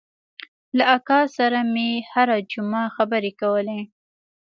[0.77, 3.79] له اکا سره مې هره جمعه خبرې کولې.